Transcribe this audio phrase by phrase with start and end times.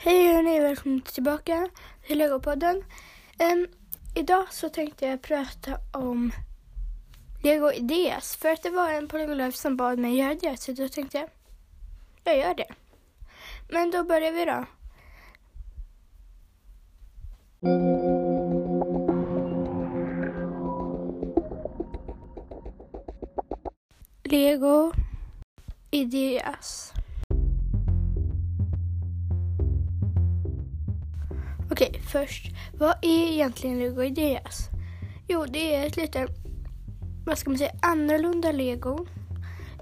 [0.00, 1.68] Hej hörni, Välkomna tillbaka
[2.06, 2.84] till Legopodden.
[3.52, 3.66] Um,
[4.14, 6.32] idag så tänkte jag prata om
[7.42, 8.36] Lego Ideas.
[8.36, 10.88] För att det var en på Lego Life som bad mig göra det, så då
[10.88, 11.28] tänkte jag,
[12.24, 12.74] jag gör det.
[13.68, 14.64] Men då börjar vi då.
[24.24, 24.92] Lego
[25.90, 26.92] Ideas.
[31.70, 32.46] Okej, först.
[32.78, 34.68] Vad är egentligen Lego Ideas?
[35.28, 36.26] Jo, det är ett lite,
[37.26, 39.06] vad ska man säga, annorlunda Lego.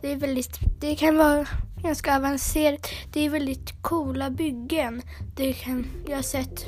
[0.02, 1.46] Det är väldigt, det kan vara
[1.82, 2.86] ganska avancerat.
[3.12, 5.02] Det är väldigt coola byggen.
[5.36, 6.66] Det kan, jag har sett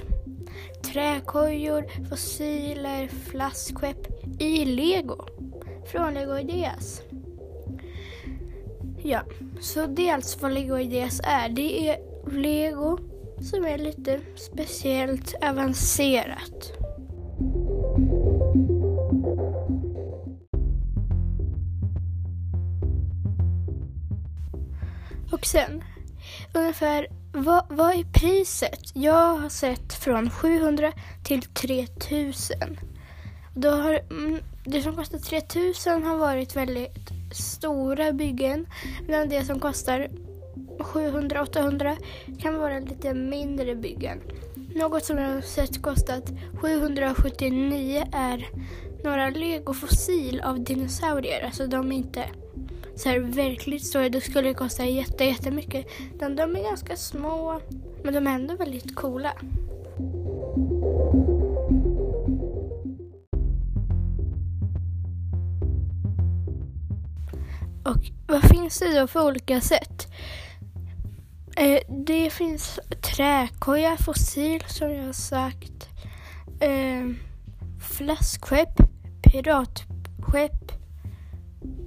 [0.82, 4.06] träkojor, fossiler, flaskskepp
[4.41, 5.27] i Lego.
[5.92, 7.02] Från Lego Ideas.
[9.02, 9.22] Ja,
[9.60, 11.48] så det är alltså vad Lego Ideas är.
[11.48, 11.98] Det är
[12.30, 12.98] Lego
[13.41, 16.73] som är lite speciellt avancerat.
[25.33, 25.84] Och sen,
[26.53, 28.81] ungefär, vad, vad är priset?
[28.94, 30.92] Jag har sett från 700
[31.25, 32.78] till 3000.
[33.55, 38.66] Då har, mm, det som kostar 3000 har varit väldigt stora byggen
[39.09, 40.09] medan det som kostar
[40.79, 41.97] 700-800
[42.39, 44.21] kan vara lite mindre byggen.
[44.75, 46.25] Något som jag har sett kostat
[46.61, 48.48] 779 är
[49.05, 51.45] några legofossil av dinosaurier.
[51.45, 52.25] Alltså de är inte
[52.97, 54.09] så här verkligt stora.
[54.09, 55.87] Det skulle kosta jätte, jättemycket.
[56.21, 57.61] Men de är ganska små
[58.03, 59.33] men de är ändå väldigt coola.
[67.84, 70.09] Och vad finns det då för olika sätt?
[71.59, 72.81] Eh, det finns
[73.17, 75.89] träkoja, fossil som jag har sagt.
[76.61, 77.06] Eh,
[77.97, 78.77] flaskskepp,
[79.23, 80.73] piratskepp.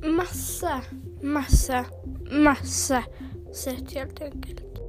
[0.03, 0.81] Massa,
[1.21, 1.85] massa,
[2.31, 3.03] massa
[3.53, 4.79] sätt helt enkelt.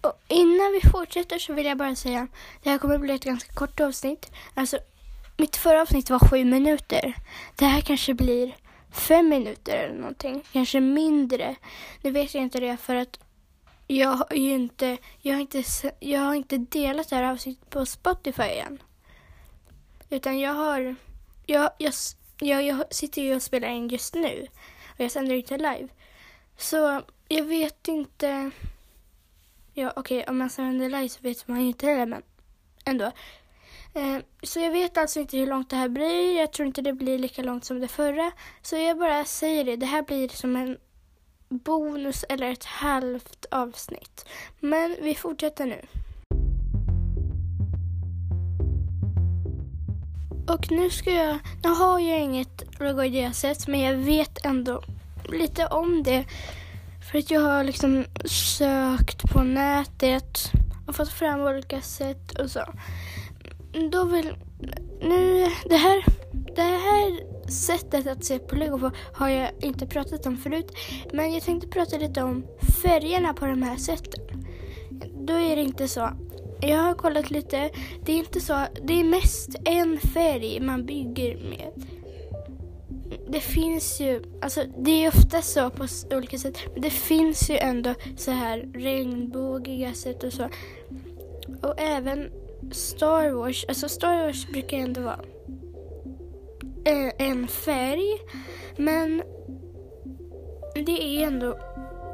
[0.00, 2.28] Och innan vi fortsätter så vill jag bara säga,
[2.62, 4.30] det här kommer bli ett ganska kort avsnitt.
[4.54, 4.78] Alltså,
[5.36, 7.14] mitt förra avsnitt var sju minuter.
[7.56, 8.54] Det här kanske blir
[8.96, 10.42] fem minuter eller någonting.
[10.52, 11.56] Kanske mindre.
[12.02, 13.20] Nu vet jag inte det för att
[13.86, 15.62] jag har ju inte, jag har inte,
[16.00, 18.82] jag har inte delat det här avsnittet på Spotify än.
[20.10, 20.94] Utan jag har,
[21.46, 21.92] jag, jag,
[22.40, 24.46] jag, jag sitter ju och spelar in just nu.
[24.88, 25.88] Och jag sänder inte live.
[26.56, 28.50] Så jag vet inte.
[29.74, 32.22] Ja okej, okay, om man sänder live så vet man ju inte heller, men
[32.84, 33.12] ändå.
[33.96, 36.38] Eh, så jag vet alltså inte hur långt det här blir.
[36.38, 38.32] Jag tror inte det blir lika långt som det förra.
[38.62, 39.76] Så jag bara säger det.
[39.76, 40.76] Det här blir som en
[41.48, 44.28] bonus eller ett halvt avsnitt.
[44.60, 45.80] Men vi fortsätter nu.
[50.48, 54.82] Och nu ska jag, nu har jag inget Logoidea-sätt men jag vet ändå
[55.24, 56.24] lite om det.
[57.10, 60.52] För att jag har liksom sökt på nätet
[60.86, 62.60] och fått fram olika sätt och så
[63.90, 64.34] då vill...
[65.00, 66.04] Nu, det här,
[66.56, 70.72] det här sättet att se på Lego på har jag inte pratat om förut.
[71.12, 72.46] Men jag tänkte prata lite om
[72.82, 74.24] färgerna på de här sätten.
[75.26, 76.10] Då är det inte så.
[76.60, 77.70] Jag har kollat lite.
[78.04, 78.66] Det är inte så.
[78.82, 81.72] Det är mest en färg man bygger med.
[83.28, 86.58] Det finns ju, alltså det är ofta så på olika sätt.
[86.72, 90.48] Men det finns ju ändå så här regnbågiga sätt och så.
[91.62, 92.30] Och även
[92.72, 95.20] Star Wars, alltså Star Wars brukar ändå vara
[96.84, 98.18] eh, en färg.
[98.76, 99.22] Men
[100.74, 101.58] det är ändå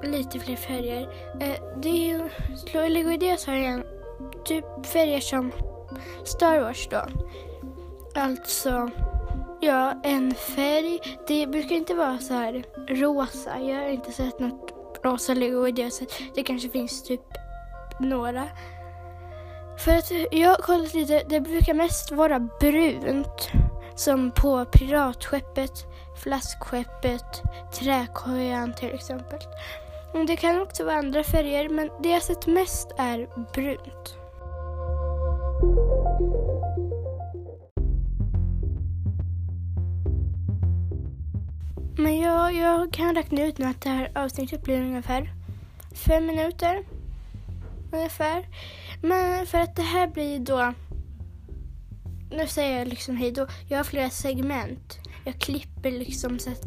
[0.03, 1.03] lite fler färger.
[1.41, 3.85] Eh, det är, Lego Ideas har en
[4.45, 5.53] typ färger som
[6.25, 7.07] Star Wars då.
[8.15, 8.91] Alltså,
[9.61, 11.01] ja, en färg.
[11.27, 13.61] Det brukar inte vara så här rosa.
[13.61, 14.73] Jag har inte sett något
[15.05, 16.03] rosa Lego Ideas.
[16.35, 17.21] Det kanske finns typ
[18.01, 18.49] några.
[19.79, 23.51] För att jag har kollat lite, det brukar mest vara brunt.
[23.95, 25.87] Som på piratskeppet,
[26.23, 27.43] flaskskeppet,
[27.73, 29.39] träkojan till exempel.
[30.27, 34.17] Det kan också vara andra färger men det jag sett mest är brunt.
[41.97, 45.33] Men jag, jag kan räkna ut nu att det här avsnittet blir ungefär
[45.95, 46.85] fem minuter.
[47.93, 48.47] Ungefär.
[49.03, 50.75] Men för att det här blir ju då...
[52.31, 53.47] Nu säger jag liksom hej då.
[53.69, 54.99] Jag har flera segment.
[55.25, 56.65] jag klipper liksom så att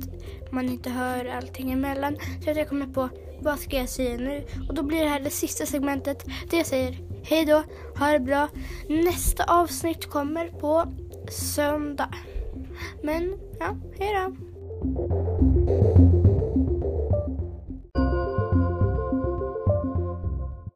[0.52, 2.18] man inte hör allting emellan.
[2.44, 3.10] Så att jag kommer på
[3.42, 4.46] vad ska jag säga nu?
[4.70, 7.64] Och då blir det här det sista segmentet där jag säger hej då,
[8.00, 8.50] ha det bra.
[8.90, 10.94] Nästa avsnitt kommer på
[11.32, 12.10] söndag.
[13.04, 14.36] Men ja, hej då.